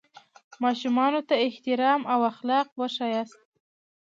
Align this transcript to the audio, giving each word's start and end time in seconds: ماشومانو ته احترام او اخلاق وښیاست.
ماشومانو 0.63 1.21
ته 1.27 1.33
احترام 1.47 2.01
او 2.13 2.19
اخلاق 2.31 2.67
وښیاست. 2.79 3.39